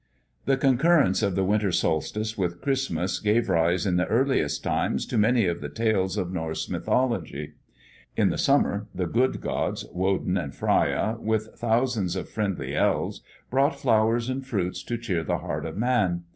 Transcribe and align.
The 0.45 0.57
concurrence 0.57 1.21
of 1.21 1.35
the 1.35 1.43
winter 1.43 1.71
solstice 1.71 2.35
with 2.35 2.59
Christmas 2.59 3.19
gave 3.19 3.49
rise 3.49 3.85
in 3.85 3.97
the 3.97 4.07
earliest 4.07 4.63
times 4.63 5.05
to 5.05 5.15
many 5.15 5.45
of 5.45 5.61
the 5.61 5.69
tales 5.69 6.17
of 6.17 6.31
Norse 6.33 6.67
mythology. 6.71 7.53
In 8.17 8.29
the 8.31 8.37
summer 8.39 8.87
the 8.95 9.05
good 9.05 9.41
gods, 9.41 9.85
Woden 9.93 10.37
and 10.37 10.55
Freia, 10.55 11.17
with 11.19 11.49
thousands 11.55 12.15
of 12.15 12.29
friendly 12.29 12.75
elves, 12.75 13.21
brought 13.51 13.79
flowers 13.79 14.27
and 14.27 14.43
fruits 14.43 14.81
to 14.85 14.97
cheer 14.97 15.23
the 15.23 15.37
heart 15.37 15.67
of 15.67 15.77
man. 15.77 16.23